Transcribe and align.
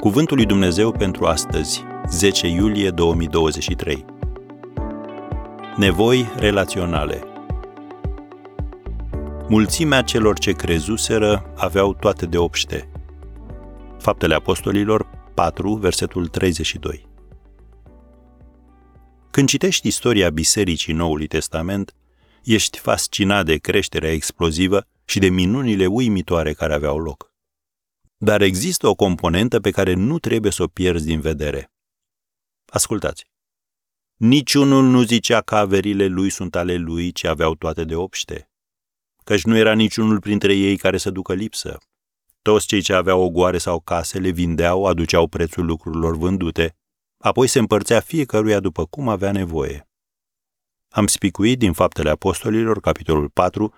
Cuvântul 0.00 0.36
lui 0.36 0.46
Dumnezeu 0.46 0.92
pentru 0.92 1.24
astăzi, 1.26 1.84
10 2.10 2.46
iulie 2.46 2.90
2023. 2.90 4.04
Nevoi 5.76 6.26
relaționale. 6.36 7.22
Mulțimea 9.48 10.02
celor 10.02 10.38
ce 10.38 10.52
crezuseră 10.52 11.52
aveau 11.56 11.94
toate 11.94 12.26
de 12.26 12.38
obște. 12.38 12.90
Faptele 13.98 14.34
Apostolilor 14.34 15.06
4, 15.34 15.74
versetul 15.74 16.26
32. 16.26 17.06
Când 19.30 19.48
citești 19.48 19.86
istoria 19.86 20.30
Bisericii 20.30 20.94
Noului 20.94 21.26
Testament, 21.26 21.94
ești 22.44 22.78
fascinat 22.78 23.44
de 23.44 23.56
creșterea 23.56 24.12
explozivă 24.12 24.86
și 25.04 25.18
de 25.18 25.28
minunile 25.28 25.86
uimitoare 25.86 26.52
care 26.52 26.74
aveau 26.74 26.98
loc. 26.98 27.34
Dar 28.16 28.40
există 28.40 28.88
o 28.88 28.94
componentă 28.94 29.60
pe 29.60 29.70
care 29.70 29.94
nu 29.94 30.18
trebuie 30.18 30.52
să 30.52 30.62
o 30.62 30.66
pierzi 30.66 31.06
din 31.06 31.20
vedere. 31.20 31.72
Ascultați. 32.66 33.26
Niciunul 34.16 34.84
nu 34.84 35.02
zicea 35.02 35.40
că 35.40 35.56
averile 35.56 36.06
lui 36.06 36.30
sunt 36.30 36.56
ale 36.56 36.74
lui, 36.74 37.12
ci 37.12 37.24
aveau 37.24 37.54
toate 37.54 37.84
de 37.84 37.94
obște. 37.94 38.50
Căci 39.24 39.44
nu 39.44 39.56
era 39.56 39.72
niciunul 39.72 40.20
printre 40.20 40.54
ei 40.54 40.76
care 40.76 40.98
să 40.98 41.10
ducă 41.10 41.34
lipsă. 41.34 41.78
Toți 42.42 42.66
cei 42.66 42.80
ce 42.80 42.92
aveau 42.92 43.22
ogoare 43.22 43.58
sau 43.58 43.80
case 43.80 44.18
le 44.18 44.30
vindeau, 44.30 44.84
aduceau 44.84 45.26
prețul 45.26 45.64
lucrurilor 45.64 46.16
vândute, 46.16 46.76
apoi 47.18 47.46
se 47.46 47.58
împărțea 47.58 48.00
fiecăruia 48.00 48.60
după 48.60 48.86
cum 48.86 49.08
avea 49.08 49.32
nevoie. 49.32 49.88
Am 50.88 51.06
spicuit 51.06 51.58
din 51.58 51.72
Faptele 51.72 52.10
Apostolilor, 52.10 52.80
capitolul 52.80 53.28
4, 53.28 53.74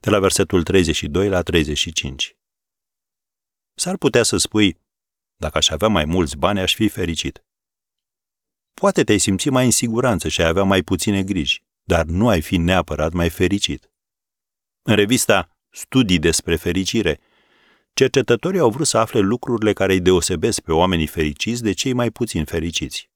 de 0.00 0.10
la 0.10 0.18
versetul 0.18 0.62
32 0.62 1.28
la 1.28 1.42
35. 1.42 2.36
S-ar 3.74 3.96
putea 3.96 4.22
să 4.22 4.36
spui, 4.36 4.78
dacă 5.36 5.58
aș 5.58 5.68
avea 5.68 5.88
mai 5.88 6.04
mulți 6.04 6.36
bani, 6.36 6.60
aș 6.60 6.74
fi 6.74 6.88
fericit. 6.88 7.44
Poate 8.74 9.04
te-ai 9.04 9.18
simți 9.18 9.48
mai 9.48 9.64
în 9.64 9.70
siguranță 9.70 10.28
și 10.28 10.40
ai 10.40 10.48
avea 10.48 10.62
mai 10.62 10.82
puține 10.82 11.22
griji, 11.22 11.64
dar 11.82 12.04
nu 12.04 12.28
ai 12.28 12.40
fi 12.40 12.56
neapărat 12.56 13.12
mai 13.12 13.30
fericit. 13.30 13.90
În 14.82 14.94
revista 14.94 15.54
Studii 15.70 16.18
despre 16.18 16.56
fericire, 16.56 17.20
cercetătorii 17.92 18.60
au 18.60 18.70
vrut 18.70 18.86
să 18.86 18.98
afle 18.98 19.20
lucrurile 19.20 19.72
care 19.72 19.92
îi 19.92 20.00
deosebesc 20.00 20.60
pe 20.60 20.72
oamenii 20.72 21.06
fericiți 21.06 21.62
de 21.62 21.72
cei 21.72 21.92
mai 21.92 22.10
puțin 22.10 22.44
fericiți. 22.44 23.10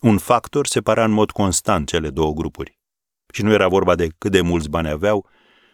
Un 0.00 0.18
factor 0.18 0.66
separa 0.66 1.04
în 1.04 1.10
mod 1.10 1.30
constant 1.30 1.88
cele 1.88 2.10
două 2.10 2.32
grupuri. 2.32 2.78
Și 3.32 3.42
nu 3.42 3.52
era 3.52 3.68
vorba 3.68 3.94
de 3.94 4.08
cât 4.18 4.30
de 4.30 4.40
mulți 4.40 4.68
bani 4.68 4.88
aveau, 4.88 5.28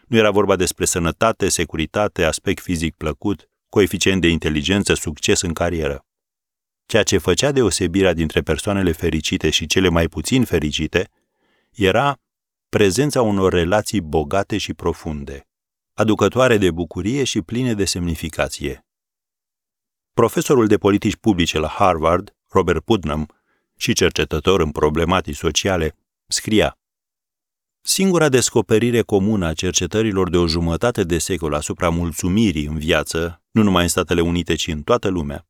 nu 0.07 0.17
era 0.17 0.31
vorba 0.31 0.57
despre 0.57 0.85
sănătate, 0.85 1.49
securitate, 1.49 2.25
aspect 2.25 2.63
fizic 2.63 2.97
plăcut, 2.97 3.51
coeficient 3.69 4.21
de 4.21 4.29
inteligență, 4.29 4.95
succes 4.95 5.41
în 5.41 5.53
carieră. 5.53 6.07
Ceea 6.87 7.03
ce 7.03 7.19
făcea 7.19 7.53
deosebirea 7.53 8.13
dintre 8.13 8.41
persoanele 8.41 8.93
fericite 8.93 9.51
și 9.51 9.67
cele 9.67 9.89
mai 9.89 10.09
puțin 10.09 10.45
fericite 10.45 11.11
era 11.71 12.19
prezența 12.69 13.23
unor 13.23 13.53
relații 13.53 14.01
bogate 14.01 14.59
și 14.59 14.75
profunde, 14.75 15.47
aducătoare 15.95 16.57
de 16.57 16.71
bucurie 16.71 17.25
și 17.25 17.43
pline 17.43 17.75
de 17.75 17.85
semnificație. 17.85 18.87
Profesorul 20.13 20.67
de 20.67 20.77
politici 20.77 21.17
publice 21.17 21.59
la 21.59 21.69
Harvard, 21.69 22.37
Robert 22.49 22.85
Putnam, 22.85 23.29
și 23.77 23.93
cercetător 23.93 24.61
în 24.61 24.71
problematici 24.71 25.37
sociale, 25.37 25.97
scria 26.27 26.79
Singura 27.81 28.29
descoperire 28.29 29.03
comună 29.03 29.47
a 29.47 29.53
cercetărilor 29.53 30.31
de 30.31 30.37
o 30.37 30.47
jumătate 30.47 31.05
de 31.05 31.19
secol 31.19 31.55
asupra 31.55 31.89
mulțumirii 31.89 32.67
în 32.67 32.79
viață, 32.79 33.43
nu 33.59 33.65
numai 33.65 33.83
în 33.83 33.89
Statele 33.89 34.21
Unite, 34.21 34.55
ci 34.55 34.67
în 34.67 34.83
toată 34.83 35.09
lumea, 35.09 35.47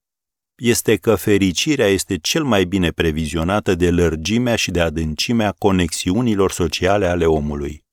este 0.54 0.96
că 0.96 1.14
fericirea 1.14 1.86
este 1.86 2.18
cel 2.18 2.44
mai 2.44 2.64
bine 2.64 2.90
previzionată 2.90 3.74
de 3.74 3.90
lărgimea 3.90 4.56
și 4.56 4.70
de 4.70 4.80
adâncimea 4.80 5.52
conexiunilor 5.52 6.50
sociale 6.52 7.06
ale 7.06 7.26
omului. 7.26 7.84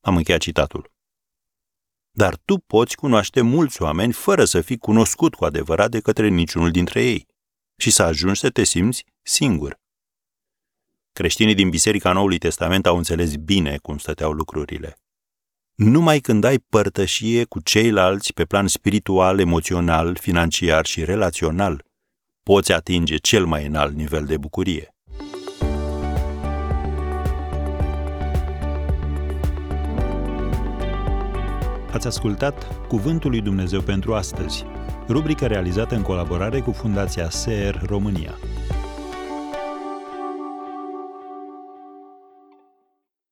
Am 0.00 0.16
încheiat 0.16 0.40
citatul. 0.40 0.92
Dar 2.10 2.36
tu 2.44 2.58
poți 2.58 2.96
cunoaște 2.96 3.40
mulți 3.40 3.82
oameni 3.82 4.12
fără 4.12 4.44
să 4.44 4.60
fii 4.60 4.78
cunoscut 4.78 5.34
cu 5.34 5.44
adevărat 5.44 5.90
de 5.90 6.00
către 6.00 6.28
niciunul 6.28 6.70
dintre 6.70 7.04
ei 7.04 7.26
și 7.76 7.90
să 7.90 8.02
ajungi 8.02 8.40
să 8.40 8.50
te 8.50 8.64
simți 8.64 9.04
singur. 9.22 9.80
Creștinii 11.12 11.54
din 11.54 11.70
Biserica 11.70 12.12
Noului 12.12 12.38
Testament 12.38 12.86
au 12.86 12.96
înțeles 12.96 13.36
bine 13.36 13.76
cum 13.76 13.98
stăteau 13.98 14.32
lucrurile. 14.32 14.96
Numai 15.76 16.18
când 16.18 16.44
ai 16.44 16.58
părtășie 16.58 17.44
cu 17.44 17.60
ceilalți 17.60 18.32
pe 18.32 18.44
plan 18.44 18.66
spiritual, 18.66 19.38
emoțional, 19.38 20.16
financiar 20.20 20.86
și 20.86 21.04
relațional, 21.04 21.84
poți 22.42 22.72
atinge 22.72 23.16
cel 23.16 23.44
mai 23.46 23.66
înalt 23.66 23.94
nivel 23.94 24.24
de 24.24 24.36
bucurie. 24.36 24.94
Ați 31.92 32.06
ascultat 32.06 32.86
Cuvântul 32.88 33.30
lui 33.30 33.40
Dumnezeu 33.40 33.80
pentru 33.80 34.14
astăzi, 34.14 34.64
rubrica 35.08 35.46
realizată 35.46 35.94
în 35.94 36.02
colaborare 36.02 36.60
cu 36.60 36.72
Fundația 36.72 37.30
SER 37.30 37.82
România. 37.86 38.34